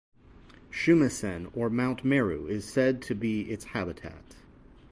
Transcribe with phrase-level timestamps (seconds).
[0.71, 4.35] Shumisen or Mount Meru is said to be its habitat.